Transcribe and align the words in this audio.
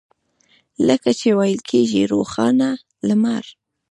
لکه 0.87 1.09
چې 1.19 1.29
ویل 1.37 1.59
کېږي 1.69 2.03
روښانه 2.13 2.69
لمر. 3.07 3.43